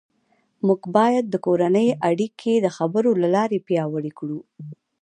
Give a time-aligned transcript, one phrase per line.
[0.67, 4.39] موږ باید د کورنۍ اړیکې د خبرو له لارې پیاوړې کړو